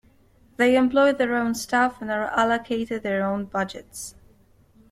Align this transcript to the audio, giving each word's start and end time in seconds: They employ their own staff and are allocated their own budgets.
They 0.57 0.75
employ 0.75 1.13
their 1.13 1.35
own 1.35 1.53
staff 1.53 2.01
and 2.01 2.09
are 2.09 2.31
allocated 2.31 3.03
their 3.03 3.23
own 3.23 3.45
budgets. 3.45 4.15